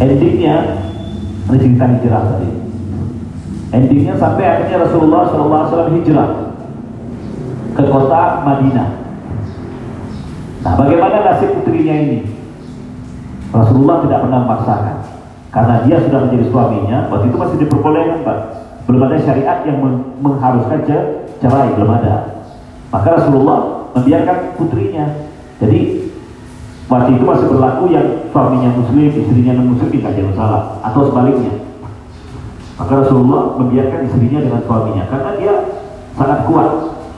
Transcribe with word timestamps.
endingnya 0.00 0.54
ini 1.46 1.58
cerita 1.62 1.84
hijrah 1.86 2.22
tadi. 2.34 2.50
Endingnya 3.74 4.14
sampai 4.18 4.44
akhirnya 4.46 4.82
Rasulullah 4.86 5.22
SAW 5.30 5.94
hijrah 5.94 6.30
ke 7.76 7.82
kota 7.86 8.22
Madinah. 8.42 8.88
Nah 10.64 10.72
bagaimana 10.74 11.16
nasib 11.22 11.54
putrinya 11.60 11.94
ini? 11.94 12.18
Rasulullah 13.54 14.02
tidak 14.02 14.18
pernah 14.26 14.40
memaksakan 14.42 14.96
karena 15.54 15.74
dia 15.86 15.96
sudah 16.02 16.20
menjadi 16.26 16.44
suaminya. 16.50 16.98
Waktu 17.12 17.26
itu 17.30 17.36
masih 17.38 17.56
diperbolehkan 17.62 18.18
Pak. 18.26 18.38
Belum 18.86 19.02
ada 19.02 19.18
syariat 19.18 19.58
yang 19.66 19.78
mengharuskan 20.22 20.78
cerai 21.42 21.68
belum 21.74 21.90
ada. 21.90 22.42
Maka 22.90 23.08
Rasulullah 23.18 23.90
membiarkan 23.98 24.54
putrinya. 24.54 25.06
Jadi 25.58 26.05
waktu 26.86 27.10
itu 27.18 27.24
masih 27.26 27.46
berlaku 27.50 27.84
yang 27.90 28.06
suaminya 28.30 28.70
muslim, 28.74 29.10
istrinya 29.10 29.52
non 29.58 29.74
muslim 29.74 29.90
tidak 29.90 30.14
ada 30.14 30.22
masalah. 30.30 30.62
Atau 30.86 31.10
sebaliknya. 31.10 31.54
Maka 32.76 32.92
Rasulullah 33.02 33.56
membiarkan 33.56 34.00
istrinya 34.06 34.38
dengan 34.44 34.60
suaminya. 34.68 35.04
Karena 35.08 35.30
dia 35.40 35.54
sangat 36.14 36.40
kuat. 36.46 36.70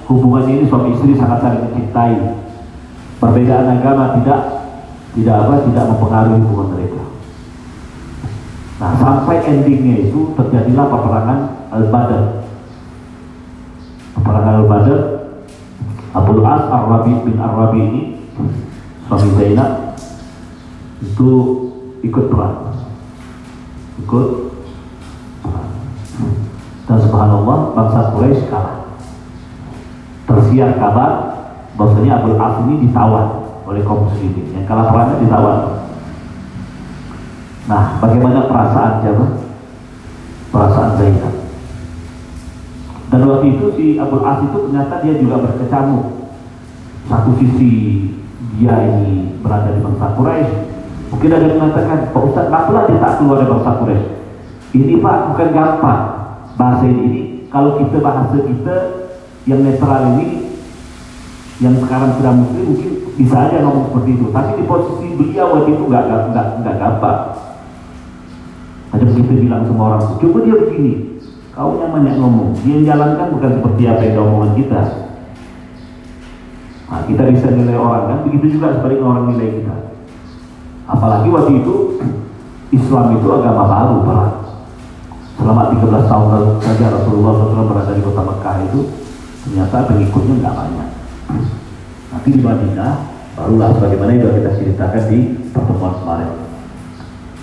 Hubungannya 0.09 0.53
ini 0.57 0.65
suami 0.73 0.97
istri 0.97 1.13
sangat 1.21 1.45
saling 1.45 1.69
mencintai. 1.69 2.17
Perbedaan 3.21 3.77
agama 3.77 4.17
tidak 4.17 4.41
tidak 5.13 5.37
apa 5.37 5.55
tidak 5.69 5.85
mempengaruhi 5.85 6.41
hubungan 6.49 6.69
mereka. 6.73 7.03
Nah 8.81 8.93
sampai 8.97 9.45
endingnya 9.45 10.09
itu 10.09 10.33
terjadilah 10.33 10.87
peperangan 10.89 11.39
Al-Badr. 11.77 12.23
Peperangan 14.17 14.55
Al-Badr 14.65 15.19
Abu 16.17 16.41
As 16.41 16.63
Ar-Rabi 16.73 17.13
bin 17.29 17.37
Ar-Rabi 17.37 17.81
ini 17.85 18.03
suami 19.09 19.33
Zainab 19.41 19.97
itu 21.01 21.31
ikut 22.05 22.25
perang. 22.29 22.77
Ikut 24.05 24.29
dan 26.89 26.99
subhanallah 27.05 27.77
bangsa 27.77 28.01
Quraisy 28.17 28.49
kalah. 28.49 28.97
Tersiar 30.29 30.77
kabar 30.77 31.11
bahwasanya 31.77 32.21
Abu 32.21 32.37
As 32.37 32.55
ini 32.69 32.89
ditawan 32.89 33.45
oleh 33.65 33.81
kaum 33.85 34.09
muslimin. 34.09 34.53
Yang 34.57 34.65
kalah 34.69 34.93
perangnya 34.93 35.25
ditawan 35.25 35.61
nah 37.69 38.01
bagaimana 38.01 38.49
perasaan 38.49 39.05
siapa? 39.05 39.45
perasaan 40.49 40.97
Zainab. 40.97 41.35
Dan 43.13 43.21
waktu 43.29 43.47
itu 43.57 43.67
si 43.77 43.87
Abu 44.01 44.25
As 44.25 44.41
itu 44.41 44.57
ternyata 44.69 45.05
dia 45.05 45.21
juga 45.21 45.45
berkecamuk 45.45 46.33
satu 47.09 47.31
sisi 47.37 47.73
dia 48.57 48.75
ini 48.81 49.37
berada 49.45 49.69
di 49.77 49.81
bangsa 49.85 50.17
Quraisy. 50.17 50.53
Mungkin 51.09 51.31
ada 51.33 51.45
yang 51.45 51.57
mengatakan, 51.61 51.99
Pak 52.13 52.23
Ustaz, 52.25 52.45
kenapa 52.49 52.89
dia 52.89 53.01
tak 53.01 53.13
keluar 53.21 53.37
dari 53.41 53.51
bangsa 53.53 53.71
Quraisy? 53.77 54.07
Ini 54.77 54.95
Pak 55.01 55.17
bukan 55.33 55.49
gampang 55.53 56.03
bahasa 56.57 56.85
ini. 56.85 57.01
ini 57.05 57.23
kalau 57.49 57.81
kita 57.81 57.97
bahasa 58.05 58.37
kita 58.45 58.77
yang 59.49 59.65
netral 59.65 60.17
ini, 60.17 60.53
yang 61.59 61.75
sekarang 61.81 62.15
sudah 62.21 62.33
muslim 62.37 62.77
mungkin 62.77 62.93
bisa 63.17 63.37
aja 63.49 63.65
ngomong 63.65 63.89
seperti 63.91 64.11
itu. 64.15 64.27
Tapi 64.31 64.51
di 64.61 64.65
posisi 64.69 65.07
beliau 65.17 65.47
waktu 65.57 65.71
itu 65.73 65.85
nggak 65.89 66.05
nggak 66.31 66.47
nggak 66.61 66.77
gampang. 66.77 67.21
Ada 68.89 69.05
kita 69.05 69.33
bilang 69.37 69.69
sama 69.69 69.83
orang, 69.93 70.03
coba 70.17 70.39
dia 70.49 70.57
begini, 70.57 70.93
kau 71.53 71.77
yang 71.77 71.93
banyak 71.93 72.15
ngomong. 72.17 72.57
Dia 72.65 72.73
yang 72.73 72.85
jalankan 72.89 73.27
bukan 73.37 73.51
seperti 73.61 73.83
apa 73.85 74.03
yang 74.05 74.17
omongan 74.25 74.53
kita. 74.57 74.81
Nah, 76.89 77.05
kita 77.05 77.29
bisa 77.29 77.53
nilai 77.53 77.77
orang 77.77 78.05
kan, 78.09 78.19
begitu 78.25 78.57
juga 78.57 78.81
sebaliknya 78.81 79.07
orang 79.07 79.25
nilai 79.37 79.61
kita. 79.61 79.77
Apalagi 80.89 81.29
waktu 81.29 81.53
itu 81.61 81.75
Islam 82.73 83.21
itu 83.21 83.29
agama 83.29 83.65
baru, 83.69 83.97
Pak. 84.09 84.29
Selama 85.39 85.71
13 85.71 86.11
tahun 86.11 86.29
saja 86.59 86.87
Rasulullah 86.91 87.33
SAW 87.39 87.71
berada 87.71 87.93
di 87.95 88.03
kota 88.03 88.23
Mekah 88.27 88.57
itu 88.67 88.81
ternyata 89.47 89.87
pengikutnya 89.87 90.35
nggak 90.43 90.57
banyak. 90.57 90.89
Nanti 92.11 92.29
di 92.35 92.43
Madinah 92.43 92.93
barulah 93.39 93.71
sebagaimana 93.79 94.19
yang 94.19 94.35
kita 94.35 94.51
ceritakan 94.59 95.03
di 95.07 95.19
pertemuan 95.55 95.95
kemarin. 96.03 96.33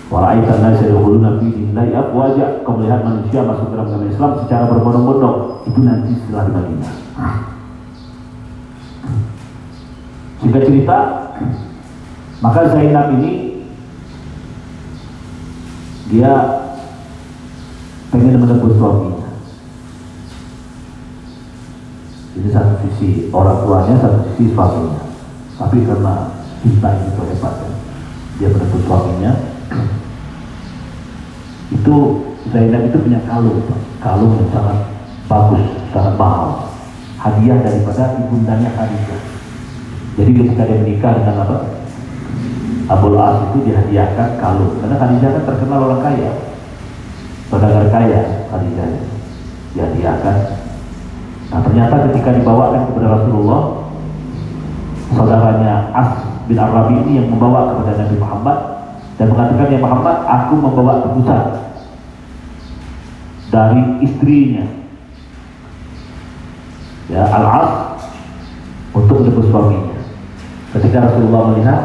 Walaaitan 0.06 0.60
nasi 0.62 0.86
dahulu 0.86 1.18
nabi 1.18 1.50
dinilai 1.50 1.90
wajah 2.14 2.62
kau 2.62 2.78
melihat 2.78 3.02
manusia 3.02 3.42
masuk 3.42 3.74
dalam 3.74 3.90
agama 3.90 4.06
Islam 4.06 4.30
secara 4.44 4.64
berbondong-bondong 4.70 5.66
itu 5.66 5.80
nanti 5.82 6.14
setelah 6.20 6.46
di 6.46 6.52
Madinah. 6.52 6.94
Singkat 10.36 10.62
cerita, 10.68 10.98
maka 12.44 12.68
Zainab 12.68 13.16
ini 13.16 13.64
dia 16.12 16.32
pengen 18.12 18.38
menebus 18.38 18.76
suaminya. 18.78 19.26
Jadi 22.36 22.48
satu 22.52 22.74
sisi 22.84 23.32
orang 23.32 23.64
tuanya, 23.64 23.94
satu 23.98 24.18
sisi 24.36 24.52
suaminya. 24.52 25.02
Tapi 25.56 25.88
karena 25.88 26.14
cinta 26.60 26.88
itu 27.00 27.22
hebat 27.32 27.54
ya. 27.64 27.72
Dia 28.36 28.48
menebus 28.52 28.82
suaminya. 28.84 29.32
Itu 31.72 31.96
Zainab 32.52 32.92
itu 32.92 32.96
punya 33.02 33.20
kalung, 33.26 33.64
kalung 33.98 34.36
yang 34.38 34.50
sangat 34.52 34.78
bagus, 35.26 35.64
sangat 35.90 36.14
mahal. 36.14 36.70
Hadiah 37.18 37.58
daripada 37.58 38.20
ibundanya 38.22 38.70
Khadijah. 38.76 39.20
Jadi 40.16 40.30
ketika 40.32 40.64
dia 40.64 40.80
menikah 40.80 41.12
dengan 41.20 41.44
apa? 41.44 41.56
Abul 42.86 43.18
As 43.20 43.52
itu 43.52 43.68
dihadiahkan 43.68 44.40
kalung. 44.40 44.80
Karena 44.80 44.96
Khadijah 44.96 45.30
kan 45.36 45.42
terkenal 45.44 45.80
orang 45.90 46.00
kaya. 46.00 46.30
Saudagar 47.52 47.86
kaya 47.92 48.20
Khadijah. 48.48 48.88
Dihadiahkan. 49.76 50.36
Nah 51.52 51.60
ternyata 51.62 51.94
ketika 52.10 52.32
dibawakan 52.32 52.90
kepada 52.90 53.06
Rasulullah, 53.20 53.62
saudaranya 55.12 55.74
As 55.92 56.10
bin 56.48 56.58
Arabi 56.58 56.94
ini 57.06 57.22
yang 57.22 57.28
membawa 57.30 57.74
kepada 57.74 58.06
Nabi 58.06 58.16
Muhammad 58.18 58.58
dan 59.16 59.26
mengatakan 59.32 59.72
ya 59.72 59.78
Muhammad, 59.80 60.16
aku 60.24 60.54
membawa 60.56 60.92
tebusan 61.04 61.42
dari 63.52 63.82
istrinya. 64.02 64.64
Ya 67.06 67.22
Al-As 67.22 68.02
untuk 68.90 69.22
menebus 69.22 69.46
suaminya. 69.46 69.85
Ketika 70.76 71.08
Rasulullah 71.08 71.56
melihat, 71.56 71.80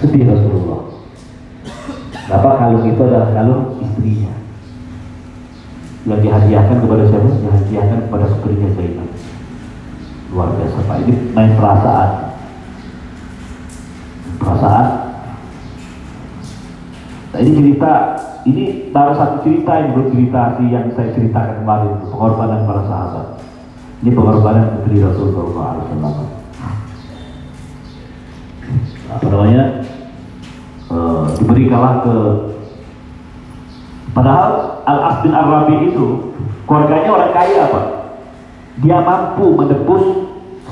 sedih 0.00 0.24
Rasulullah. 0.24 0.88
Kenapa 2.24 2.48
kalung 2.56 2.88
itu 2.88 3.00
adalah 3.04 3.28
kalung 3.36 3.76
istrinya 3.76 4.32
yang 6.08 6.20
dihadiahkan 6.24 6.76
kepada 6.80 7.04
siapa? 7.12 7.28
Dihadiahkan 7.28 7.98
kepada 8.08 8.24
putrinya 8.32 8.68
Zainab. 8.72 9.08
Luar 10.32 10.48
biasa 10.56 10.78
Pak. 10.88 10.96
Ini 11.04 11.12
main 11.36 11.52
perasaan. 11.60 12.10
Perasaan. 14.40 14.86
Nah 17.36 17.38
ini 17.44 17.50
cerita, 17.52 17.92
ini 18.48 18.64
baru 18.96 19.12
satu 19.12 19.36
cerita 19.44 19.72
yang 19.76 19.88
belum 19.92 20.08
cerita 20.08 20.40
sih 20.56 20.66
yang 20.72 20.88
saya 20.96 21.08
ceritakan 21.12 21.54
kemarin 21.60 21.92
pengorbanan 22.08 22.64
para 22.64 22.82
sahabat. 22.88 23.26
Ini 24.00 24.10
pengorbanan 24.16 24.80
putri 24.80 25.04
Rasulullah 25.04 25.84
SAW 25.84 26.31
apa 29.18 29.26
namanya 29.28 29.64
e, 30.88 30.96
diberi 31.40 31.64
kalah 31.68 31.94
ke 32.04 32.14
padahal 34.16 34.50
Al 34.88 34.98
As 35.12 35.16
bin 35.20 35.32
Arabi 35.32 35.92
itu 35.92 36.34
keluarganya 36.66 37.10
orang 37.12 37.32
kaya 37.32 37.58
apa? 37.68 37.82
Dia 38.80 38.98
mampu 39.04 39.52
menebus 39.52 40.04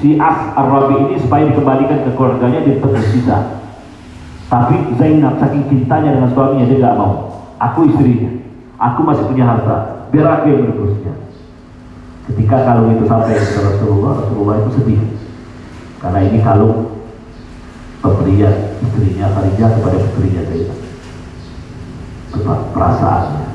si 0.01 0.17
As 0.17 0.56
Arabi 0.56 1.09
ini 1.09 1.15
supaya 1.21 1.49
dikembalikan 1.49 2.09
ke 2.09 2.11
keluarganya 2.17 2.65
di 2.65 2.81
tebus 2.81 3.06
sisa 3.12 3.61
tapi 4.51 4.99
Zainab 4.99 5.39
saking 5.39 5.65
cintanya 5.71 6.11
dengan 6.11 6.34
suaminya 6.34 6.67
dia 6.67 6.83
tidak 6.83 6.98
mau. 6.98 7.31
Aku 7.63 7.87
istrinya. 7.87 8.34
Aku 8.83 9.07
masih 9.07 9.22
punya 9.31 9.47
harta. 9.47 10.10
Biar 10.10 10.27
aku 10.27 10.51
yang 10.51 10.66
menebusnya. 10.66 11.15
Ketika 12.27 12.66
kalung 12.66 12.98
itu 12.98 13.07
sampai 13.07 13.39
ke 13.39 13.60
Rasulullah 13.63 14.27
Rasulullah 14.27 14.57
itu 14.59 14.71
sedih. 14.75 15.01
Karena 16.03 16.19
ini 16.27 16.42
kalung 16.42 16.90
pemberian 18.01 18.81
istrinya 18.81 19.27
Khadijah 19.37 19.71
kepada 19.77 19.97
putrinya 20.09 20.43
Zainab. 20.49 20.79
Sebab 22.31 22.59
perasaannya 22.73 23.47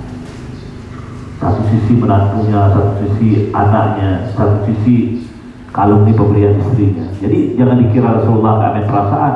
satu 1.35 1.61
sisi 1.67 1.93
menantunya 1.99 2.71
satu 2.71 2.93
sisi 3.03 3.51
anaknya 3.51 4.31
satu 4.33 4.63
sisi 4.65 5.27
kalung 5.75 6.07
ini 6.07 6.15
pemberian 6.15 6.55
istrinya. 6.61 7.05
Jadi 7.19 7.59
jangan 7.59 7.77
dikira 7.81 8.09
Rasulullah 8.21 8.53
nggak 8.61 8.71
main 8.71 8.87
perasaan 8.87 9.33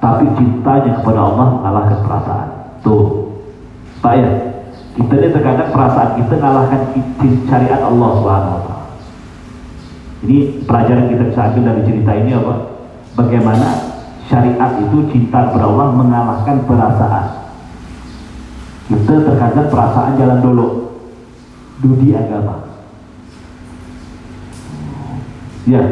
tapi 0.00 0.24
cintanya 0.38 0.92
kepada 1.02 1.20
Allah 1.20 1.46
mengalahkan 1.58 1.98
perasaan. 2.06 2.48
Tuh 2.80 3.04
Pak 4.00 4.14
ya? 4.16 4.30
Kita 4.90 5.12
ini 5.16 5.28
terkadang 5.32 5.70
perasaan 5.72 6.10
kita 6.18 6.34
mengalahkan 6.40 6.80
syariat 7.48 7.80
Allah 7.84 8.10
Subhanahu 8.20 8.54
wa 8.56 8.62
taala. 8.64 8.86
Ini 10.20 10.36
pelajaran 10.68 11.08
kita 11.08 11.22
bisa 11.32 11.40
ambil 11.48 11.62
dari 11.64 11.82
cerita 11.88 12.12
ini 12.12 12.30
apa? 12.36 12.54
Bagaimana 13.16 13.89
syariat 14.30 14.78
itu 14.78 14.98
cinta 15.10 15.50
Allah 15.50 15.90
mengalahkan 15.90 16.62
perasaan. 16.62 17.26
kita 18.86 19.26
terkadang 19.26 19.66
perasaan 19.66 20.14
jalan 20.14 20.38
dulu. 20.38 20.66
Dudi 21.82 22.14
agama. 22.14 22.70
Ya. 25.66 25.82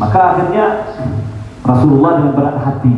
Maka 0.00 0.20
akhirnya 0.34 0.66
Rasulullah 1.60 2.12
dengan 2.18 2.34
berat 2.34 2.56
hati 2.58 2.94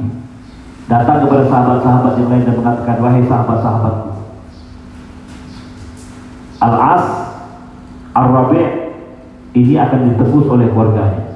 datang 0.86 1.26
kepada 1.26 1.44
sahabat-sahabat 1.50 2.12
yang 2.20 2.28
lain 2.30 2.46
dan 2.46 2.54
mengatakan 2.62 2.96
wahai 3.02 3.24
sahabat-sahabatku 3.26 4.10
Al-As 6.62 7.06
Ar-Rabi' 8.14 8.70
ini 9.58 9.74
akan 9.82 10.14
ditebus 10.14 10.46
oleh 10.46 10.70
keluarganya 10.70 11.31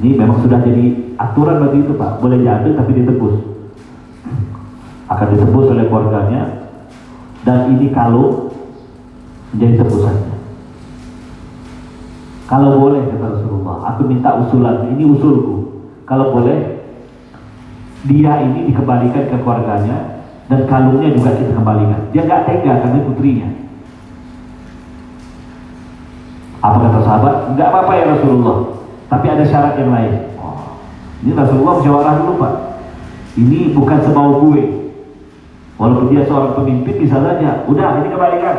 ini 0.00 0.16
memang 0.16 0.40
sudah 0.40 0.64
jadi 0.64 1.12
aturan 1.20 1.60
bagi 1.68 1.84
itu 1.84 1.92
Pak. 1.92 2.24
Boleh 2.24 2.40
diambil 2.40 2.72
tapi 2.72 2.96
ditebus. 2.96 3.36
Akan 5.12 5.36
ditebus 5.36 5.66
oleh 5.68 5.84
keluarganya. 5.84 6.42
Dan 7.44 7.76
ini 7.76 7.92
kalau 7.92 8.48
menjadi 9.52 9.84
tebusannya. 9.84 10.32
Kalau 12.48 12.80
boleh 12.80 13.00
kata 13.04 13.26
Rasulullah 13.36 13.76
aku 13.92 14.00
minta 14.08 14.32
usulan. 14.40 14.88
Ini 14.96 15.04
usulku. 15.04 15.84
Kalau 16.08 16.32
boleh 16.32 16.80
dia 18.08 18.32
ini 18.42 18.72
dikembalikan 18.72 19.28
ke 19.28 19.36
keluarganya 19.44 20.24
dan 20.48 20.64
kalungnya 20.66 21.12
juga 21.12 21.36
kita 21.36 21.52
kembalikan. 21.52 22.00
Dia 22.16 22.24
nggak 22.24 22.44
tega 22.48 22.72
karena 22.80 23.04
putrinya. 23.04 23.48
Apa 26.62 26.76
kata 26.78 27.00
sahabat? 27.02 27.36
Enggak 27.52 27.68
apa-apa 27.74 27.92
ya 27.98 28.04
Rasulullah. 28.16 28.81
Tapi 29.12 29.26
ada 29.28 29.44
syarat 29.44 29.76
yang 29.76 29.92
lain. 29.92 30.32
Oh, 30.40 30.80
ini 31.20 31.36
Rasulullah 31.36 31.76
musyawarah 31.76 32.14
dulu 32.24 32.40
Pak. 32.40 32.54
Ini 33.36 33.76
bukan 33.76 33.98
semau 34.00 34.40
gue. 34.48 34.88
Walaupun 35.76 36.08
dia 36.08 36.24
seorang 36.24 36.56
pemimpin 36.56 36.96
bisa 36.96 37.20
saja. 37.20 37.68
Udah, 37.68 38.00
ini 38.00 38.08
kembalikan. 38.08 38.56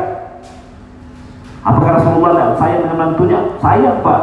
Apakah 1.65 1.97
Rasulullah 1.97 2.31
tidak 2.37 2.51
sayang 2.61 2.81
dengan 2.85 2.97
menantunya? 3.01 3.39
Sayang 3.57 4.05
Pak. 4.05 4.21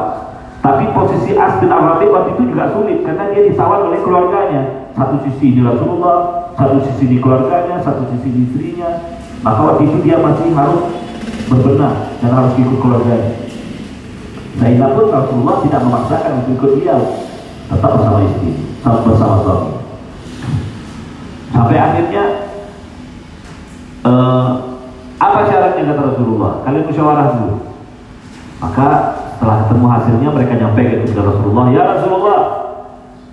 Tapi 0.60 0.84
posisi 0.94 1.34
As 1.34 1.56
bin 1.58 1.72
Arabi 1.72 2.06
waktu 2.12 2.36
itu 2.36 2.52
juga 2.52 2.68
sulit 2.78 3.00
karena 3.02 3.32
dia 3.32 3.50
disawar 3.50 3.90
oleh 3.90 3.98
keluarganya. 4.04 4.86
Satu 4.94 5.18
sisi 5.26 5.56
di 5.56 5.60
Rasulullah, 5.64 6.52
satu 6.54 6.78
sisi 6.84 7.10
di 7.10 7.16
keluarganya, 7.18 7.80
satu 7.82 8.06
sisi 8.12 8.28
di 8.28 8.40
istrinya. 8.46 9.18
Maka 9.42 9.60
waktu 9.66 9.82
itu 9.88 9.98
dia 10.04 10.20
masih 10.20 10.52
harus 10.54 10.94
berbenah 11.48 12.12
dan 12.22 12.30
harus 12.38 12.54
ikut 12.54 12.78
keluarganya. 12.78 13.49
Zainab 14.58 14.98
pun 14.98 15.06
Rasulullah 15.14 15.56
tidak 15.62 15.80
memaksakan 15.86 16.30
untuk 16.42 16.52
ikut 16.58 16.72
dia 16.82 16.96
tetap 17.70 17.90
bersama 17.94 18.18
istri 18.26 18.50
tetap 18.80 19.02
bersama 19.06 19.34
suami. 19.44 19.72
Sampai 21.54 21.76
akhirnya 21.78 22.24
uh, 24.08 24.48
apa 25.20 25.38
syaratnya 25.46 25.84
kata 25.92 26.02
Rasulullah? 26.16 26.52
Kalian 26.64 26.88
musyawarah 26.88 27.26
dulu. 27.36 27.56
Maka 28.60 28.86
setelah 29.36 29.56
ketemu 29.64 29.86
hasilnya 29.88 30.28
mereka 30.32 30.52
nyampe 30.56 30.82
kepada 30.84 31.22
Rasulullah 31.32 31.64
ya 31.72 31.82
Rasulullah 31.96 32.40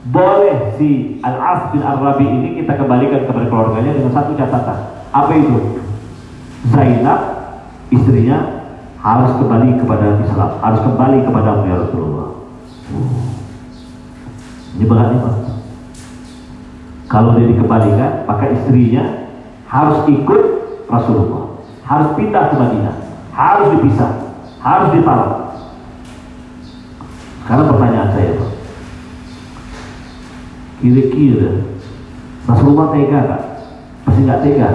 boleh 0.07 0.55
si 0.79 1.19
Al-As 1.19 1.75
bin 1.75 1.83
Ar-Rabi 1.83 2.23
ini 2.23 2.49
kita 2.63 2.79
kembalikan 2.79 3.27
kepada 3.27 3.51
keluarganya 3.51 3.91
dengan 3.91 4.11
satu 4.15 4.31
catatan. 4.39 4.79
Apa 5.11 5.31
itu? 5.35 5.83
Zainab 6.71 7.19
istrinya 7.91 8.56
harus 8.97 9.31
kembali 9.37 9.69
kepada 9.77 10.17
Islam, 10.25 10.51
harus 10.61 10.81
kembali 10.81 11.17
kepada 11.23 11.49
ya 11.63 11.75
Rasulullah. 11.85 12.29
Ini 14.77 14.85
berat 14.85 15.07
nih 15.13 15.21
Pak. 15.21 15.35
Kalau 17.07 17.39
dia 17.39 17.47
dikembalikan, 17.47 18.27
maka 18.27 18.51
istrinya 18.51 19.31
harus 19.69 20.03
ikut 20.11 20.41
Rasulullah, 20.91 21.63
harus 21.87 22.09
pindah 22.19 22.51
ke 22.51 22.55
Madinah, 22.59 22.95
harus 23.31 23.67
dipisah, 23.77 24.11
harus 24.59 24.89
ditolak. 24.91 25.33
Sekarang 27.43 27.71
pertanyaan 27.71 28.11
saya 28.11 28.31
Pak, 28.35 28.51
kira-kira 30.83 31.63
Rasulullah 32.43 32.87
tega 32.91 33.19
tak? 33.23 33.41
Pasti 34.03 34.19
nggak 34.23 34.41
tega. 34.43 34.69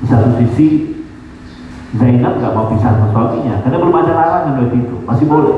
Di 0.00 0.06
satu 0.08 0.28
sisi 0.36 0.93
Zainab 1.94 2.42
gak 2.42 2.54
mau 2.58 2.66
pisah 2.74 2.90
sama 2.90 3.06
suaminya 3.14 3.62
karena 3.62 3.78
belum 3.78 3.94
ada 3.94 4.12
larangan 4.18 4.58
waktu 4.66 4.76
itu. 4.82 4.96
Masih 5.06 5.26
boleh. 5.30 5.56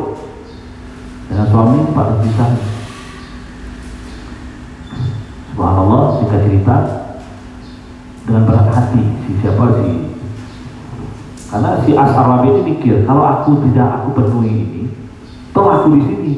Dengan 1.33 1.47
suami 1.49 1.79
pak 1.91 2.09
pisah 2.23 2.51
Subhanallah 5.51 6.03
jika 6.21 6.37
cerita 6.45 6.77
dengan 8.29 8.43
berat 8.45 8.69
hati 8.69 9.03
si 9.25 9.33
siapa 9.41 9.65
si 9.81 9.91
karena 11.49 11.71
si 11.83 11.91
As 11.97 12.13
ini 12.45 12.61
mikir 12.61 13.09
kalau 13.09 13.25
aku 13.25 13.65
tidak 13.65 14.05
aku 14.05 14.09
penuhi 14.21 14.53
ini 14.53 14.83
toh 15.57 15.65
aku 15.73 15.97
di 15.97 16.03
sini. 16.05 16.33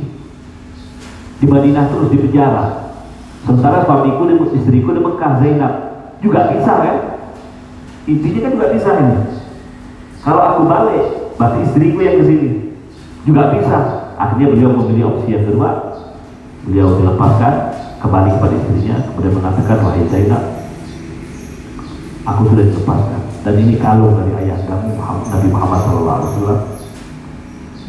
Di 1.38 1.46
Madinah 1.46 1.90
terus 1.90 2.10
di 2.10 2.18
penjara. 2.22 2.94
Sementara 3.42 3.82
suamiku 3.86 4.26
dan 4.30 4.42
istriku 4.54 4.90
di 4.94 5.00
Mekah 5.02 5.32
Zainab. 5.42 5.72
Juga 6.18 6.50
bisa 6.50 6.72
kan? 6.82 6.96
Intinya 8.06 8.40
kan 8.46 8.50
juga 8.54 8.66
bisa 8.74 8.90
ini 8.98 9.38
kalau 10.22 10.42
aku 10.42 10.60
balik, 10.66 11.04
berarti 11.38 11.58
istriku 11.66 11.98
yang 12.02 12.16
ke 12.22 12.24
sini. 12.26 12.48
Juga 13.22 13.54
bisa. 13.54 13.78
Akhirnya 14.18 14.50
beliau 14.50 14.70
memilih 14.74 15.14
opsi 15.14 15.34
yang 15.34 15.46
kedua. 15.46 15.70
Beliau 16.66 16.98
dilepaskan 16.98 17.54
kembali 18.02 18.30
kepada 18.36 18.54
istrinya, 18.58 18.96
kemudian 19.10 19.34
mengatakan, 19.38 19.76
wahai 19.82 20.04
Zainab, 20.10 20.42
aku 22.26 22.40
sudah 22.52 22.64
dilepaskan. 22.66 23.20
Dan 23.46 23.54
ini 23.62 23.74
kalung 23.78 24.18
dari 24.18 24.32
ayah 24.44 24.58
kami 24.66 24.92
Nabi 24.98 25.46
Muhammad 25.48 25.80
SAW. 25.86 26.58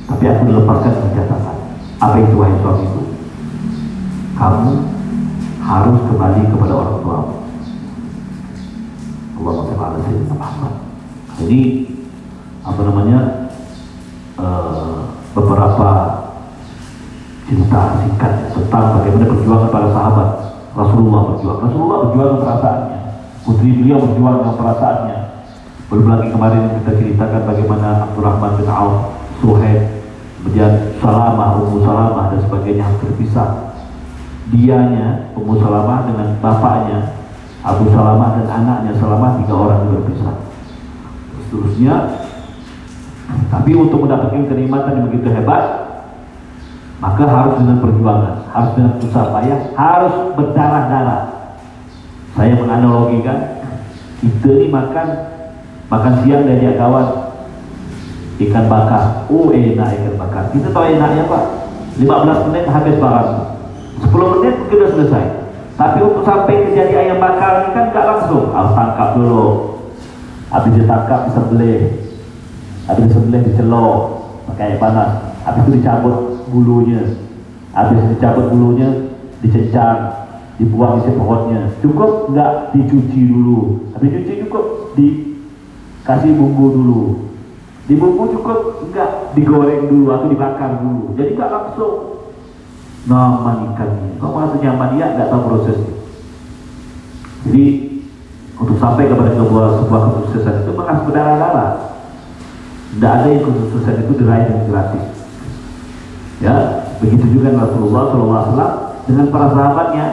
Tapi 0.10 0.24
aku 0.26 0.42
dilepaskan 0.50 0.92
dengan 0.96 1.12
catatan. 1.22 1.58
Apa 2.00 2.16
itu 2.24 2.34
wahai 2.38 2.56
suamiku? 2.64 2.89
Berjuang 21.40 21.60
Rasulullah 21.64 21.98
berjuang 22.04 22.28
dengan 22.28 22.44
perasaannya. 22.44 23.00
Putri 23.48 23.69
beliau 23.72 23.98
berjuang 24.04 24.36
dengan 24.44 24.56
perasaannya. 24.60 25.18
Belum 25.90 26.06
lagi 26.12 26.28
kemarin 26.30 26.64
kita 26.84 26.92
ceritakan 27.00 27.42
bagaimana 27.48 27.90
Abdurrahman 28.12 28.52
bin 28.60 28.68
Auf 28.68 28.96
Suhaib 29.40 29.81
kemudian 30.40 30.72
Salamah 31.00 31.60
Ummu 31.64 31.84
Salamah 31.84 32.31
dan 32.31 32.40
sebagainya 32.44 32.84
harus 32.88 33.00
terpisah 33.04 33.50
dianya 34.52 35.34
Ummu 35.36 35.58
Salamah 35.60 36.06
dengan 36.08 36.28
bapaknya 36.44 37.18
Abu 37.66 37.90
Salamah 37.90 38.40
dan 38.40 38.48
anaknya 38.48 38.94
Salamah 39.02 39.40
tiga 39.42 39.54
orang 39.58 39.90
berpisah 39.90 40.36
seterusnya 41.48 41.96
tapi 43.50 43.72
untuk 43.74 44.06
mendapatkan 44.06 44.46
kenikmatan 44.46 45.02
yang 45.02 45.06
begitu 45.10 45.30
hebat, 45.34 45.64
maka 47.02 47.24
harus 47.26 47.62
dengan 47.62 47.78
perjuangan, 47.81 48.39
harus 48.50 48.72
dengan 48.78 48.94
susah 49.02 49.26
payah, 49.34 49.60
harus 49.74 50.16
berdarah-darah. 50.38 51.22
Saya 52.38 52.54
menganalogikan, 52.56 53.62
kita 54.22 54.50
ini 54.54 54.68
makan 54.70 55.08
makan 55.90 56.14
siang 56.22 56.46
dan 56.46 56.58
dia 56.62 56.74
kawan 56.78 57.08
ikan 58.40 58.66
bakar. 58.70 59.26
Oh 59.28 59.50
enak 59.50 59.90
ikan 60.00 60.16
bakar. 60.16 60.44
Kita 60.54 60.70
tahu 60.70 60.86
enaknya 60.86 61.26
Pak. 61.26 61.44
15 62.00 62.48
menit 62.52 62.66
habis 62.72 62.96
barang. 62.96 63.30
10 64.08 64.34
menit 64.40 64.56
sudah 64.72 64.90
selesai. 64.96 65.26
Tapi 65.76 65.98
untuk 66.04 66.24
sampai 66.24 66.68
ke 66.68 66.76
jadi 66.76 66.94
ayam 67.08 67.20
bakar 67.20 67.66
ini 67.66 67.70
kan 67.76 67.86
nggak 67.92 68.06
langsung. 68.08 68.52
Harus 68.56 68.72
tangkap 68.78 69.10
dulu. 69.18 69.46
Habis 70.50 70.72
ditangkap 70.80 71.20
bisa 71.28 71.42
beli 71.52 71.76
habis 72.90 73.06
disembelih 73.06 73.46
dicelok 73.46 73.98
pakai 74.50 74.82
panas 74.82 75.38
habis 75.46 75.62
itu 75.70 75.72
dicabut 75.78 76.42
bulunya 76.50 77.06
habis 77.80 78.04
dicabut 78.12 78.52
bulunya 78.52 79.07
dicecar 79.40 80.28
dibuang 80.59 81.00
isi 81.00 81.16
perutnya 81.16 81.71
cukup 81.80 82.12
enggak 82.30 82.76
dicuci 82.76 83.19
dulu. 83.31 83.88
Habis 83.95 84.09
cuci 84.12 84.33
cukup 84.45 84.66
dikasih 85.00 86.31
bumbu 86.36 86.66
dulu. 86.76 87.02
Di 87.88 87.95
bumbu 87.95 88.36
cukup 88.36 88.83
enggak 88.83 89.31
digoreng 89.40 89.88
dulu 89.88 90.12
atau 90.12 90.28
dibakar 90.28 90.83
dulu. 90.83 91.16
Jadi 91.16 91.30
enggak 91.40 91.52
langsung. 91.56 91.95
Nyaman 93.07 93.71
ikannya. 93.71 94.19
Kok 94.19 94.31
merasa 94.36 94.56
nyaman? 94.59 95.00
Ya 95.00 95.06
enggak 95.16 95.31
tahu 95.31 95.42
prosesnya. 95.48 95.95
Jadi 97.48 97.66
untuk 98.59 98.76
sampai 98.76 99.07
kepada 99.07 99.31
sebuah 99.31 99.68
sebuah 99.80 100.02
kesuksesan 100.12 100.68
itu 100.68 100.71
memang 100.76 101.07
berdarah-darah. 101.07 101.71
Tidak 102.92 103.12
ada 103.16 103.28
yang 103.31 103.48
kesuksesan 103.48 104.04
itu 104.04 104.14
diraih 104.19 104.44
dengan 104.52 104.68
gratis. 104.68 105.06
Ya, 106.44 106.79
begitu 107.00 107.40
juga 107.40 107.56
Rasulullah 107.56 108.04
SAW 108.12 108.72
dengan 109.08 109.26
para 109.32 109.48
sahabatnya. 109.56 110.06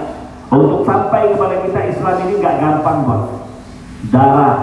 Untuk 0.46 0.86
sampai 0.86 1.34
kepada 1.34 1.58
kita 1.66 1.80
Islam 1.90 2.14
ini 2.22 2.38
nggak 2.38 2.56
gampang 2.62 2.98
Pak. 3.02 3.20
Darah, 4.14 4.56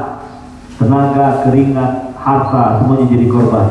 tenaga, 0.80 1.44
keringat, 1.44 1.92
harta 2.16 2.80
semuanya 2.80 3.06
jadi 3.12 3.26
korban. 3.28 3.68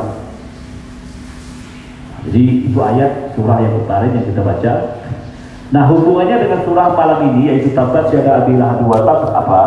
Jadi 2.29 2.43
itu 2.69 2.79
ayat 2.79 3.33
surah 3.35 3.59
yang 3.65 3.75
kemarin 3.83 4.13
yang 4.13 4.27
kita 4.29 4.41
baca. 4.45 4.73
Nah 5.73 5.89
hubungannya 5.89 6.37
dengan 6.37 6.61
surah 6.69 6.93
malam 6.93 7.33
ini 7.33 7.49
yaitu 7.49 7.73
tabat 7.73 8.13
syada 8.13 8.45
abilah 8.45 8.77
dua 8.77 9.09
apa? 9.09 9.61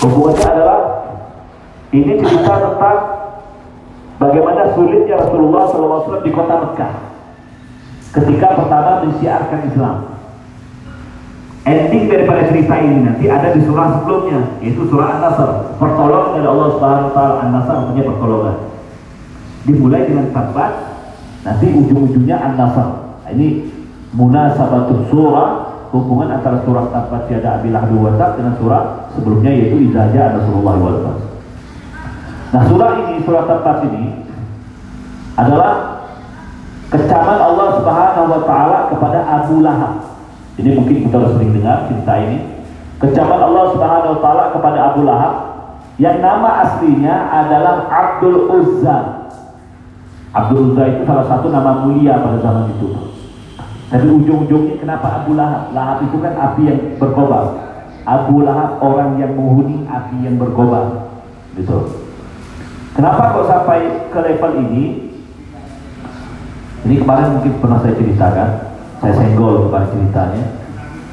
Hubungannya 0.00 0.46
adalah 0.48 0.80
ini 1.92 2.16
cerita 2.24 2.54
tentang 2.56 2.98
bagaimana 4.16 4.72
sulitnya 4.72 5.20
Rasulullah 5.20 5.68
SAW 5.68 6.24
di 6.24 6.32
kota 6.32 6.56
Mekah 6.56 7.17
ketika 8.12 8.56
pertama 8.56 9.04
mensiarkan 9.04 9.60
Islam. 9.68 9.96
Ending 11.68 12.08
daripada 12.08 12.48
cerita 12.48 12.80
ini 12.80 13.04
nanti 13.04 13.28
ada 13.28 13.52
di 13.52 13.60
surah 13.60 14.00
sebelumnya, 14.00 14.56
yaitu 14.64 14.88
surah 14.88 15.20
An-Nasr. 15.20 15.76
Pertolongan 15.76 16.40
dari 16.40 16.46
Allah 16.48 16.68
Subhanahu 16.72 17.08
wa 17.12 17.12
taala 17.12 17.34
An-Nasr 17.44 17.76
punya 17.92 18.02
pertolongan. 18.08 18.56
Dimulai 19.68 20.08
dengan 20.08 20.32
tabat, 20.32 20.72
nanti 21.44 21.66
ujung-ujungnya 21.68 22.36
An-Nasr. 22.40 22.88
Nah, 23.20 23.30
ini 23.36 23.68
munasabatul 24.16 25.12
surah 25.12 25.50
hubungan 25.92 26.40
antara 26.40 26.64
surah 26.64 26.88
tabat 26.88 27.28
tiada 27.28 27.60
abilah 27.60 27.84
dua 27.88 28.16
dengan 28.16 28.54
surah 28.56 28.82
sebelumnya 29.12 29.52
yaitu 29.52 29.88
izaja 29.88 30.40
Rasulullah 30.40 30.76
wal 30.76 30.96
Nah 32.48 32.62
surah 32.64 32.90
ini, 33.04 33.20
surah 33.28 33.44
tabat 33.44 33.84
ini 33.92 34.24
adalah 35.36 35.97
kecaman 36.88 37.38
Allah 37.38 37.68
Subhanahu 37.80 38.26
wa 38.32 38.40
taala 38.48 38.78
kepada 38.88 39.18
Abu 39.24 39.60
Lahab. 39.60 39.92
Ini 40.58 40.74
mungkin 40.74 41.06
kita 41.06 41.16
sudah 41.20 41.32
sering 41.38 41.52
dengar 41.54 41.86
cerita 41.86 42.12
ini. 42.18 42.38
Kecaman 42.98 43.40
Allah 43.40 43.64
Subhanahu 43.76 44.12
wa 44.16 44.20
taala 44.24 44.44
kepada 44.56 44.78
Abu 44.92 45.00
Lahab 45.04 45.32
yang 46.00 46.18
nama 46.22 46.64
aslinya 46.64 47.14
adalah 47.30 47.86
Abdul 47.90 48.48
Uzza. 48.50 48.96
Abdul 50.32 50.72
Uzza 50.72 50.82
itu 50.88 51.02
salah 51.04 51.26
satu 51.28 51.52
nama 51.52 51.84
mulia 51.84 52.16
pada 52.18 52.38
zaman 52.40 52.70
itu. 52.74 52.94
Tapi 53.88 54.04
ujung-ujungnya 54.04 54.76
kenapa 54.80 55.24
Abu 55.24 55.36
Lahab? 55.36 55.72
Lahab 55.72 56.04
itu 56.04 56.16
kan 56.20 56.36
api 56.36 56.62
yang 56.68 56.80
berkobar. 57.00 57.56
Abu 58.08 58.44
Lahab 58.44 58.80
orang 58.80 59.20
yang 59.20 59.36
menghuni 59.36 59.84
api 59.88 60.16
yang 60.24 60.36
berkobar. 60.40 61.12
Gitu. 61.56 61.76
Kenapa 62.96 63.36
kok 63.36 63.46
sampai 63.48 64.08
ke 64.08 64.18
level 64.20 64.52
ini? 64.68 65.07
Ini 66.86 66.94
kemarin 67.02 67.38
mungkin 67.38 67.52
pernah 67.58 67.78
saya 67.82 67.94
ceritakan 67.98 68.48
saya 68.98 69.14
senggol 69.14 69.66
kepada 69.66 69.86
ceritanya. 69.94 70.44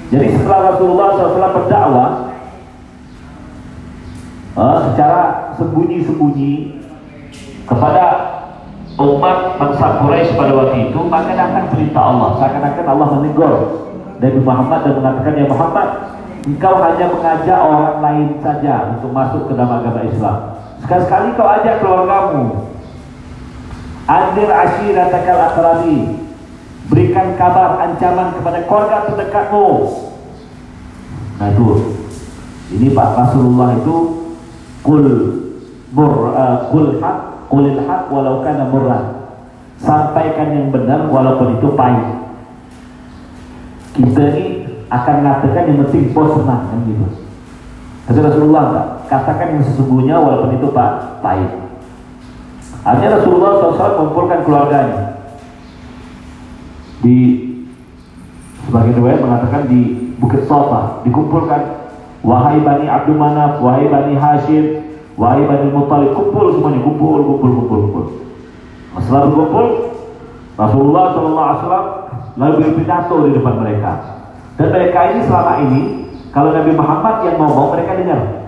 Jadi 0.10 0.26
setelah 0.38 0.60
Rasulullah 0.74 1.08
SAW 1.18 1.56
berdakwah 1.58 2.10
uh, 4.58 4.78
secara 4.90 5.22
sembunyi-sembunyi 5.58 6.54
kepada 7.66 8.04
umat 8.96 9.60
bangsa 9.60 10.00
Quraisy 10.00 10.38
pada 10.38 10.54
waktu 10.56 10.78
itu 10.90 11.00
maka 11.10 11.32
datang 11.34 11.66
perintah 11.74 12.04
Allah. 12.14 12.30
Seakan-akan 12.38 12.86
Allah 12.86 13.08
menegur 13.18 13.54
Nabi 14.22 14.40
Muhammad 14.40 14.80
dan 14.86 14.94
mengatakan 15.02 15.34
ya 15.36 15.46
Muhammad 15.50 15.88
engkau 16.46 16.74
hanya 16.78 17.06
mengajak 17.10 17.60
orang 17.60 17.98
lain 18.00 18.28
saja 18.40 18.76
untuk 18.96 19.12
masuk 19.12 19.42
ke 19.50 19.54
dalam 19.58 19.82
agama 19.82 20.02
Islam. 20.06 20.38
Sekali-sekali 20.86 21.34
kau 21.34 21.50
ajak 21.50 21.76
keluargamu 21.82 22.46
Andir 24.06 24.50
ashiratakal 24.54 25.42
akrabi 25.50 26.22
berikan 26.94 27.34
kabar 27.42 27.82
ancaman 27.82 28.38
kepada 28.38 28.62
keluarga 28.70 29.10
terdekatmu. 29.10 29.68
Nah 31.42 31.50
itu. 31.50 31.68
Ini 32.66 32.94
Pak 32.94 33.10
Rasulullah 33.18 33.78
itu 33.78 33.96
kul 34.86 35.06
mur 35.94 36.34
uh, 36.34 36.70
kul 36.70 37.02
hak 37.02 37.50
kulil 37.50 37.82
hak 37.86 38.10
walau 38.14 38.46
kana 38.46 38.70
murrah. 38.70 39.34
Sampaikan 39.82 40.54
yang 40.54 40.68
benar 40.70 41.10
walaupun 41.10 41.58
itu 41.58 41.68
pahit. 41.74 42.06
Kita 43.98 44.22
ini 44.38 44.46
akan 44.90 45.16
mengatakan 45.26 45.64
yang 45.66 45.78
penting 45.86 46.14
bos 46.14 46.30
senang 46.30 46.62
kan 46.70 46.80
gitu. 46.86 47.06
Tapi 48.06 48.20
Rasulullah 48.22 48.64
enggak 48.70 48.88
katakan 49.10 49.48
yang 49.58 49.64
sesungguhnya 49.66 50.16
walaupun 50.22 50.62
itu 50.62 50.70
pak 50.70 51.22
pahit 51.26 51.65
artinya 52.86 53.18
Rasulullah 53.18 53.52
SAW 53.58 53.98
mengumpulkan 53.98 54.40
keluarganya 54.46 55.18
di 57.02 57.18
sebagian 58.70 58.98
riwayat 59.02 59.20
mengatakan 59.26 59.66
di 59.66 60.14
Bukit 60.22 60.46
Sofa 60.46 61.02
dikumpulkan 61.04 61.86
wahai 62.26 62.58
Bani 62.66 62.90
Abdul 62.90 63.20
Manaf, 63.20 63.62
wahai 63.62 63.86
Bani 63.90 64.18
Hashim, 64.18 64.82
wahai 65.18 65.46
Bani 65.46 65.70
Muttalib, 65.70 66.18
kumpul 66.18 66.58
semuanya, 66.58 66.82
kumpul, 66.82 67.22
kumpul, 67.22 67.52
kumpul, 67.62 67.80
kumpul. 67.90 68.06
Setelah 68.98 69.30
berkumpul, 69.30 69.68
Rasulullah 70.56 71.06
SAW 71.14 71.86
lalu 72.40 72.54
berpidato 72.64 73.16
di 73.28 73.32
depan 73.36 73.54
mereka. 73.60 73.92
Dan 74.56 74.72
mereka 74.72 75.00
ini 75.12 75.20
selama 75.28 75.54
ini, 75.68 75.82
kalau 76.32 76.56
Nabi 76.56 76.72
Muhammad 76.74 77.16
yang 77.28 77.36
ngomong, 77.40 77.76
mereka 77.76 77.92
dengar. 78.00 78.45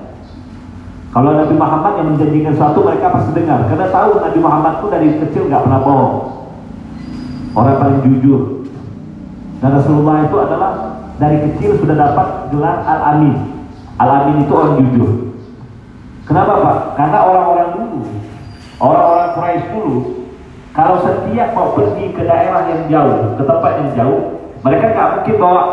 Kalau 1.18 1.34
Nabi 1.34 1.58
Muhammad 1.58 1.98
yang 1.98 2.14
menjanjikan 2.14 2.54
sesuatu, 2.54 2.86
mereka 2.86 3.10
pasti 3.10 3.34
dengar. 3.34 3.66
Karena 3.66 3.90
tahu 3.90 4.22
Nabi 4.22 4.38
Muhammad 4.38 4.74
itu 4.78 4.86
dari 4.94 5.10
kecil 5.18 5.50
nggak 5.50 5.66
pernah 5.66 5.82
bohong. 5.82 6.14
Orang 7.58 7.82
paling 7.82 8.00
jujur. 8.06 8.70
Dan 9.58 9.82
Rasulullah 9.82 10.30
itu 10.30 10.38
adalah 10.38 10.72
dari 11.18 11.42
kecil 11.42 11.82
sudah 11.82 11.98
dapat 11.98 12.54
gelar 12.54 12.86
Al-Amin. 12.86 13.34
Al-Amin 13.98 14.46
itu 14.46 14.54
orang 14.54 14.78
jujur. 14.78 15.10
Kenapa 16.30 16.54
Pak? 16.62 16.78
karena 17.02 17.18
orang-orang 17.26 17.70
dulu 17.82 18.00
orang-orang 18.78 19.30
Quraisy 19.34 19.66
dulu 19.74 19.98
kalau 20.76 21.02
setiap 21.02 21.50
mau 21.56 21.72
pergi 21.72 22.14
ke 22.14 22.22
daerah 22.28 22.68
yang 22.68 22.84
jauh 22.92 23.32
ke 23.40 23.44
tempat 23.48 23.72
yang 23.80 23.90
jauh 23.96 24.22
mereka 24.60 24.86
nggak 24.92 25.10
mungkin 25.18 25.36
bawa 25.42 25.64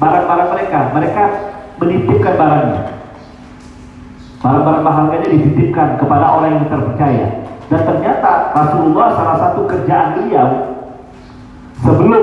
barang-barang 0.00 0.48
mereka. 0.48 0.78
Mereka 0.96 1.22
menitipkan 1.76 2.34
barangnya 2.40 2.97
barang-barang 4.38 4.82
berharganya 4.86 5.28
dititipkan 5.34 5.88
kepada 5.98 6.24
orang 6.38 6.62
yang 6.62 6.66
terpercaya. 6.70 7.26
Dan 7.68 7.80
ternyata 7.84 8.54
Rasulullah 8.56 9.12
salah 9.12 9.36
satu 9.36 9.68
kerjaan 9.68 10.16
beliau 10.16 10.48
sebelum 11.84 12.22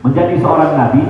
menjadi 0.00 0.34
seorang 0.40 0.70
nabi 0.78 1.02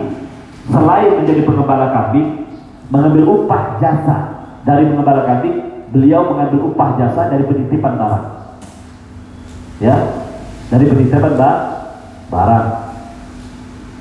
selain 0.67 1.11
menjadi 1.23 1.41
pengembala 1.47 1.87
kambing 1.95 2.49
mengambil 2.91 3.23
upah 3.45 3.79
jasa. 3.79 4.35
Dari 4.67 4.83
pengembala 4.91 5.23
kambing 5.23 5.63
beliau 5.95 6.27
mengambil 6.27 6.75
upah 6.75 6.99
jasa 6.99 7.31
dari 7.31 7.47
penitipan 7.47 7.95
barang. 7.95 8.25
Ya 9.79 9.97
dari 10.73 10.85
penitipan 10.91 11.39
barang. 12.33 12.67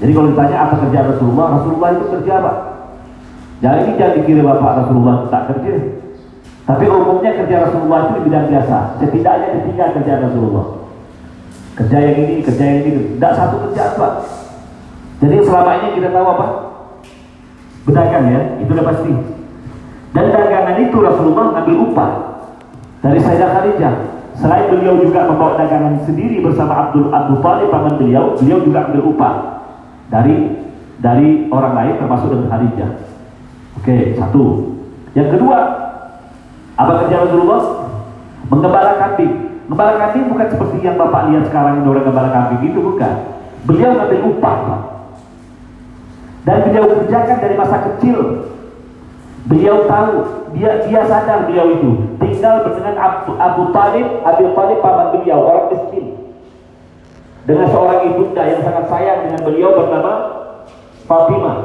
Jadi 0.01 0.11
kalau 0.11 0.27
ditanya 0.33 0.57
apa 0.65 0.75
kerja 0.81 0.99
Rasulullah 1.05 1.45
Rasulullah 1.59 1.89
itu 1.93 2.05
kerja 2.17 2.33
apa? 2.41 2.53
Jadi 3.61 3.77
ini 3.87 3.93
jangan 3.95 4.15
dikira 4.19 4.41
Bapak 4.43 4.73
Rasulullah 4.83 5.15
tak 5.31 5.43
kerja 5.53 5.71
tapi 6.65 6.83
umumnya 6.89 7.31
kerja 7.37 7.69
Rasulullah 7.69 7.99
itu 8.09 8.11
di 8.17 8.21
bidang 8.29 8.45
biasa 8.49 8.77
setidaknya 9.01 9.47
ketiga 9.61 9.83
kerja 9.93 10.13
Rasulullah 10.25 10.85
kerja 11.75 11.97
yang 11.99 12.17
ini, 12.23 12.35
kerja 12.39 12.63
yang 12.63 12.79
ini, 12.87 13.19
tidak 13.19 13.33
satu 13.35 13.55
kerja 13.67 13.81
apa. 13.95 14.09
Jadi 15.19 15.35
selama 15.43 15.71
ini 15.83 15.87
kita 15.99 16.09
tahu 16.11 16.27
apa? 16.27 16.47
Berdagang 17.85 18.25
ya, 18.31 18.41
itu 18.63 18.71
udah 18.71 18.87
pasti. 18.87 19.11
Dan 20.15 20.31
dagangan 20.31 20.79
itu 20.79 20.97
Rasulullah 21.03 21.45
ngambil 21.59 21.77
upah 21.91 22.11
dari 23.03 23.19
Sayyidah 23.19 23.49
Khadijah. 23.51 23.93
Selain 24.35 24.67
beliau 24.67 24.99
juga 24.99 25.27
membawa 25.31 25.55
dagangan 25.59 26.03
sendiri 26.03 26.43
bersama 26.43 26.87
Abdul 26.87 27.11
Abu 27.11 27.39
Talib 27.39 27.71
paman 27.71 27.95
beliau, 27.99 28.35
beliau 28.35 28.59
juga 28.63 28.91
ambil 28.91 29.03
upah 29.11 29.33
dari 30.11 30.63
dari 30.99 31.47
orang 31.51 31.73
lain 31.75 31.93
termasuk 31.99 32.31
dengan 32.31 32.47
Khadijah. 32.51 32.91
Oke, 33.83 33.95
satu. 34.15 34.43
Yang 35.15 35.39
kedua, 35.39 35.57
apa 36.75 36.91
kerja 37.05 37.15
Rasulullah? 37.23 37.63
Mengembala 38.51 38.91
kambing. 38.99 39.33
Gembala 39.65 39.93
kambing 39.97 40.29
bukan 40.29 40.47
seperti 40.51 40.77
yang 40.85 40.99
Bapak 41.01 41.33
lihat 41.33 41.49
sekarang 41.49 41.81
ini 41.81 41.87
orang 41.89 42.05
gembala 42.05 42.29
kambing 42.29 42.61
itu 42.69 42.79
bukan. 42.83 43.13
Beliau 43.65 43.97
ngambil 43.97 44.19
upah 44.29 44.55
Pak. 44.61 44.81
Dan 46.45 46.57
beliau 46.69 46.85
kerjakan 46.93 47.37
dari 47.41 47.55
masa 47.57 47.77
kecil. 47.89 48.19
Beliau 49.45 49.85
tahu, 49.89 50.13
dia 50.57 50.85
dia 50.89 51.05
sadar 51.05 51.45
beliau 51.45 51.69
itu 51.69 52.15
tinggal 52.17 52.61
dengan 52.77 52.93
Abu, 53.01 53.33
Abu 53.41 53.63
Talib, 53.73 54.07
Abu 54.21 54.45
Talib 54.53 54.77
paman 54.85 55.07
beliau, 55.17 55.39
orang 55.41 55.65
miskin. 55.73 56.05
Dengan 57.45 57.69
seorang 57.69 58.09
ibunda 58.09 58.41
yang 58.41 58.61
sangat 58.65 58.85
sayang 58.89 59.19
dengan 59.29 59.41
beliau 59.45 59.69
bernama 59.77 60.13
Fatimah 61.05 61.57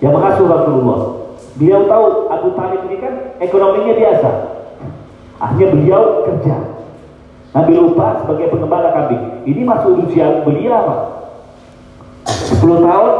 yang 0.00 0.12
mengasuh 0.12 0.44
Rasulullah. 0.48 1.19
Beliau 1.58 1.88
tahu 1.90 2.30
Abu 2.30 2.48
Talib 2.54 2.80
ini 2.86 2.96
kan 3.02 3.14
ekonominya 3.42 3.94
biasa. 3.96 4.30
Akhirnya 5.40 5.68
beliau 5.72 6.02
kerja 6.28 6.56
Nabi 7.50 7.72
lupa 7.74 8.22
sebagai 8.22 8.54
pengembala 8.54 8.94
kambing. 8.94 9.42
Ini 9.42 9.66
masuk 9.66 10.06
usia 10.06 10.46
belia 10.46 10.70
apa? 10.86 10.96
10 12.30 12.62
tahun 12.62 13.12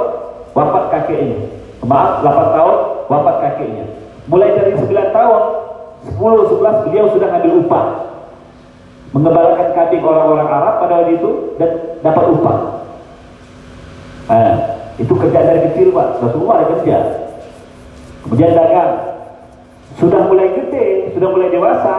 wafat 0.54 0.84
kakeknya. 0.94 1.38
Maaf, 1.82 2.22
8 2.22 2.54
tahun 2.54 2.76
wafat 3.10 3.36
kakeknya. 3.42 3.84
Mulai 4.30 4.54
dari 4.54 4.78
9 4.78 5.10
tahun, 5.10 5.42
10, 6.14 6.14
11 6.14 6.84
beliau 6.86 7.06
sudah 7.10 7.28
ambil 7.34 7.52
upah. 7.66 7.86
Mengembalakan 9.10 9.68
kambing 9.74 10.06
orang-orang 10.06 10.46
Arab 10.46 10.74
pada 10.78 10.94
waktu 11.02 11.18
itu 11.18 11.30
dan 11.58 11.70
dapat 11.98 12.24
upah. 12.30 12.58
Eh, 14.30 14.54
itu 15.02 15.10
kerja 15.10 15.40
dari 15.42 15.60
kecil 15.66 15.90
Pak, 15.90 16.22
Rasulullah 16.22 16.62
ada 16.62 16.66
kerja. 16.78 16.98
Kemudian 18.26 18.52
dagang. 18.52 18.92
Sudah 19.98 20.20
mulai 20.30 20.48
gede, 20.56 21.12
sudah 21.12 21.28
mulai 21.28 21.52
dewasa, 21.52 21.94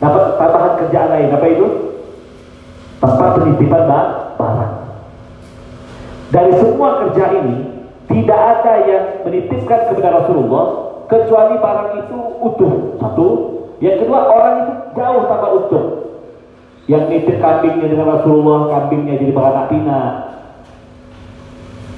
dapat 0.00 0.24
tambahan 0.40 0.72
kerjaan 0.80 1.10
lain. 1.12 1.34
Apa 1.34 1.46
itu? 1.50 1.66
Tempat 3.02 3.28
penitipan 3.36 3.82
barang. 4.38 4.72
Dari 6.32 6.52
semua 6.56 6.88
kerja 7.04 7.24
ini, 7.42 7.56
tidak 8.08 8.40
ada 8.40 8.74
yang 8.88 9.04
menitipkan 9.26 9.92
kepada 9.92 10.22
Rasulullah 10.22 10.64
kecuali 11.10 11.54
barang 11.60 11.90
itu 12.06 12.18
utuh. 12.40 12.74
Satu. 12.96 13.28
Yang 13.82 14.06
kedua, 14.06 14.20
orang 14.30 14.54
itu 14.62 14.72
jauh 14.96 15.22
tanpa 15.26 15.48
utuh. 15.52 15.84
Yang 16.86 17.02
nitip 17.10 17.36
kambingnya 17.38 17.86
dengan 17.92 18.18
Rasulullah, 18.18 18.60
kambingnya 18.70 19.20
jadi 19.20 19.32
beranak 19.34 19.66
pinak. 19.70 20.12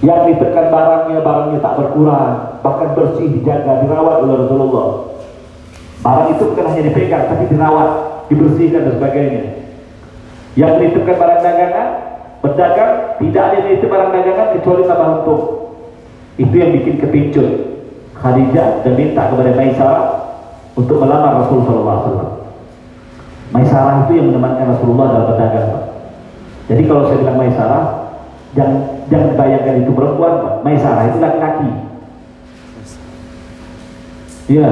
Yang 0.04 0.20
nitipkan 0.28 0.66
barangnya, 0.68 1.18
barangnya 1.24 1.58
tak 1.64 1.76
berkurang, 1.80 2.32
bahkan 2.64 2.96
bersih, 2.96 3.28
dijaga, 3.28 3.84
dirawat 3.84 4.24
oleh 4.24 4.34
Rasulullah. 4.40 4.88
Barang 6.00 6.32
itu 6.32 6.42
bukan 6.48 6.64
hanya 6.72 6.82
dipegang, 6.88 7.24
tapi 7.28 7.44
dirawat, 7.52 7.90
dibersihkan 8.32 8.88
dan 8.88 8.92
sebagainya. 8.96 9.42
Yang 10.56 10.72
nitipkan 10.80 11.16
barang 11.20 11.40
dagangan, 11.44 11.88
berdagang, 12.40 12.92
tidak 13.20 13.42
ada 13.44 13.54
yang 13.60 13.66
nitip 13.68 13.88
barang 13.92 14.10
dagangan 14.16 14.48
kecuali 14.56 14.82
tambah 14.88 15.08
untung. 15.20 15.42
Itu 16.40 16.54
yang 16.56 16.72
bikin 16.72 16.98
kepincut 16.98 17.48
Khadijah 18.16 18.80
dan 18.80 18.92
minta 18.96 19.22
kepada 19.28 19.52
Maisarah 19.52 20.06
untuk 20.74 20.96
melamar 20.98 21.44
Rasulullah 21.44 22.00
SAW. 22.00 22.32
Maisarah 23.52 24.08
itu 24.08 24.12
yang 24.18 24.32
menemankan 24.32 24.72
Rasulullah 24.72 25.06
dalam 25.12 25.26
berdagang. 25.30 25.70
Jadi 26.64 26.82
kalau 26.88 27.02
saya 27.06 27.20
bilang 27.20 27.38
Maisarah, 27.38 27.84
jangan 28.56 29.04
jangan 29.12 29.30
bayangkan 29.36 29.84
itu 29.84 29.92
perempuan. 29.92 30.64
Maisarah 30.64 31.12
itu 31.12 31.18
laki-laki. 31.20 31.93
Iya. 34.48 34.70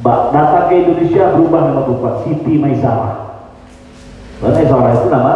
Datang 0.00 0.72
ke 0.72 0.74
Indonesia 0.80 1.36
berubah 1.36 1.60
nama 1.68 1.80
perempuan 1.84 2.14
Siti 2.24 2.56
Maisarah. 2.56 3.44
Maisarah 4.40 4.92
itu 4.96 5.08
nama 5.12 5.34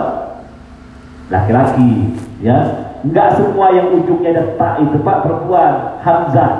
laki-laki, 1.29 1.91
ya. 2.41 2.59
Enggak 3.05 3.37
semua 3.37 3.69
yang 3.77 3.93
ujungnya 3.93 4.33
ada 4.33 4.45
tak 4.57 4.81
itu 4.81 4.97
Pak 5.05 5.29
perempuan. 5.29 6.01
Hamzah 6.01 6.53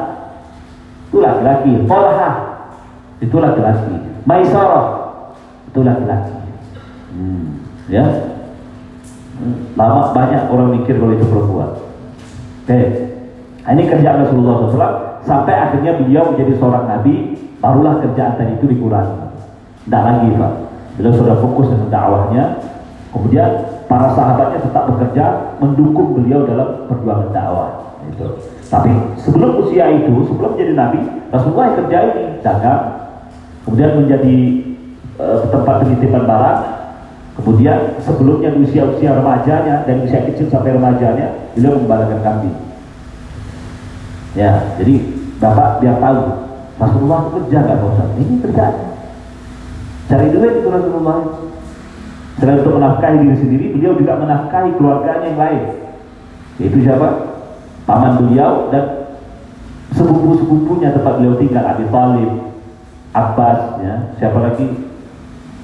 itu 1.09 1.17
laki-laki. 1.25 1.73
Tolha 1.89 2.31
itu 3.25 3.37
laki-laki. 3.41 3.95
Maisarah 4.29 4.87
itu 5.73 5.81
laki-laki. 5.81 6.37
Hmm, 7.17 7.65
ya. 7.89 8.05
Lama 9.75 10.13
banyak 10.13 10.53
orang 10.53 10.69
mikir 10.77 11.01
kalau 11.01 11.17
itu 11.17 11.25
perempuan. 11.25 11.71
Oke. 11.73 12.69
Okay. 12.69 12.85
Ini 13.65 13.83
kerjaan 13.89 14.29
Rasulullah 14.29 14.69
SAW 14.69 15.04
sampai 15.25 15.55
akhirnya 15.57 15.97
beliau 15.99 16.33
menjadi 16.33 16.53
seorang 16.61 16.85
nabi, 16.89 17.37
barulah 17.59 18.01
kerjaan 18.05 18.37
tadi 18.37 18.53
itu 18.61 18.67
dikurangi. 18.69 19.33
Tidak 19.85 20.03
lagi 20.05 20.29
Pak. 20.37 20.53
Beliau 20.97 21.13
sudah 21.17 21.37
fokus 21.41 21.67
dengan 21.73 21.89
dakwahnya. 21.91 22.45
Kemudian 23.11 23.51
para 23.87 24.11
sahabatnya 24.13 24.59
tetap 24.65 24.85
bekerja 24.91 25.25
mendukung 25.61 26.19
beliau 26.19 26.45
dalam 26.45 26.89
perjuangan 26.89 27.31
dakwah. 27.33 27.71
Itu. 28.05 28.27
Tapi 28.69 28.91
sebelum 29.17 29.65
usia 29.65 29.87
itu, 29.93 30.13
sebelum 30.29 30.57
menjadi 30.57 30.73
nabi, 30.77 31.01
Rasulullah 31.33 31.73
yang 31.73 31.79
kerja 31.85 31.99
ini 32.11 32.25
dagang, 32.45 32.83
kemudian 33.65 33.91
menjadi 34.03 34.37
uh, 35.21 35.39
tempat 35.49 35.75
penitipan 35.85 36.25
barang, 36.27 36.61
kemudian 37.41 37.79
sebelumnya 38.03 38.51
di 38.53 38.59
usia-usia 38.67 39.15
remajanya 39.15 39.89
dan 39.89 39.97
usia 40.05 40.21
kecil 40.27 40.51
sampai 40.53 40.77
remajanya, 40.77 41.55
beliau 41.57 41.81
membalakan 41.81 42.21
kambing. 42.21 42.57
Ya, 44.35 44.75
jadi 44.77 45.14
Bapak 45.43 45.83
biar 45.83 45.99
tahu 45.99 46.21
Rasulullah 46.79 47.19
itu 47.23 47.31
kerja 47.47 47.59
nggak 47.63 47.79
bosan. 47.79 48.09
Ini 48.19 48.35
kerjaan. 48.43 48.75
Cari 50.11 50.27
duit 50.35 50.53
itu 50.61 50.69
Rasulullah. 50.69 51.19
Selain 52.35 52.59
untuk 52.67 52.75
menafkahi 52.83 53.23
diri 53.23 53.37
sendiri, 53.39 53.67
beliau 53.79 53.95
juga 53.95 54.19
menafkahi 54.19 54.75
keluarganya 54.75 55.27
yang 55.31 55.39
lain. 55.39 55.63
Yaitu 56.59 56.83
siapa? 56.83 57.09
Paman 57.87 58.27
beliau 58.27 58.75
dan 58.75 59.07
sepupu-sepupunya 59.95 60.91
tempat 60.91 61.23
beliau 61.23 61.39
tinggal, 61.39 61.63
Abi 61.63 61.87
Talib, 61.95 62.31
Abbas, 63.15 63.79
ya, 63.87 63.95
siapa 64.19 64.39
lagi? 64.43 64.67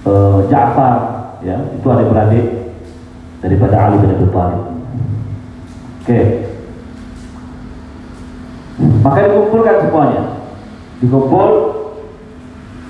E, 0.06 0.12
Ja'far, 0.46 0.96
ya, 1.42 1.58
itu 1.74 1.86
ada 1.90 2.04
beradik 2.06 2.46
daripada 3.42 3.76
Ali 3.90 3.96
bin 3.98 4.14
Abi 4.14 4.26
Thalib. 4.30 4.62
Oke. 4.62 6.06
Okay. 6.06 6.49
Maka 9.00 9.18
dikumpulkan 9.28 9.76
semuanya. 9.88 10.22
Dikumpul 11.00 11.50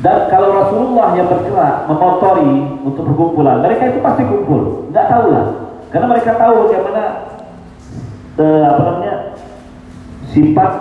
dan 0.01 0.33
kalau 0.33 0.49
Rasulullah 0.57 1.13
yang 1.13 1.29
bergerak 1.29 1.85
memotori 1.85 2.73
untuk 2.81 3.05
perkumpulan, 3.05 3.61
mereka 3.61 3.93
itu 3.93 4.01
pasti 4.01 4.25
kumpul. 4.25 4.89
Nggak 4.89 5.07
tahu 5.13 5.27
lah, 5.29 5.47
karena 5.93 6.07
mereka 6.09 6.31
tahu 6.41 6.55
bagaimana 6.65 7.03
eh, 8.41 8.65
apa 8.65 8.81
namanya 8.81 9.15
sifat 10.33 10.73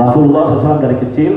Rasulullah 0.00 0.42
SAW 0.56 0.80
dari 0.80 0.96
kecil. 1.04 1.32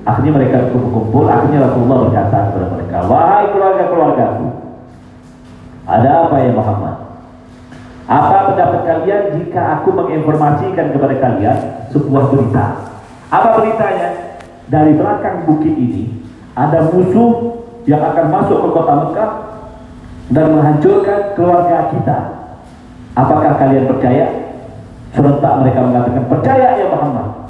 Akhirnya 0.00 0.32
mereka 0.32 0.70
berkumpul. 0.72 1.28
Akhirnya 1.28 1.68
Rasulullah 1.68 1.98
berkata 2.08 2.38
kepada 2.48 2.66
mereka, 2.72 2.96
wahai 3.04 3.44
keluarga-keluargaku, 3.52 4.46
ada 5.84 6.10
apa 6.24 6.34
ya 6.40 6.50
Muhammad? 6.56 7.09
Apa 8.10 8.50
pendapat 8.50 8.82
kalian 8.90 9.38
jika 9.38 9.78
aku 9.78 9.94
menginformasikan 9.94 10.90
kepada 10.90 11.14
kalian 11.22 11.58
sebuah 11.94 12.34
berita? 12.34 12.90
Apa 13.30 13.62
beritanya? 13.62 14.34
Dari 14.66 14.98
belakang 14.98 15.46
bukit 15.46 15.78
ini 15.78 16.10
ada 16.58 16.90
musuh 16.90 17.62
yang 17.86 18.02
akan 18.02 18.26
masuk 18.34 18.58
ke 18.66 18.68
kota 18.74 18.94
Mekah 18.98 19.30
dan 20.34 20.46
menghancurkan 20.50 21.20
keluarga 21.38 21.90
kita. 21.94 22.18
Apakah 23.14 23.54
kalian 23.62 23.86
percaya? 23.86 24.26
Serentak 25.14 25.54
mereka 25.62 25.78
mengatakan 25.82 26.24
percaya 26.26 26.68
ya 26.82 26.86
Muhammad. 26.90 27.30